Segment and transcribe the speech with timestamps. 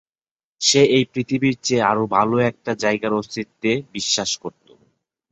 [0.61, 4.65] সে এই পৃথিবীর চেয়ে আরও ভালো একটা জায়গার অস্তিত্বে বিশ্বাস করত।